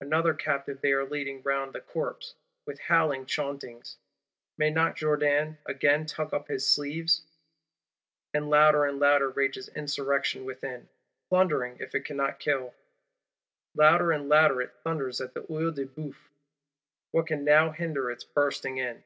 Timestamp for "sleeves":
6.66-7.22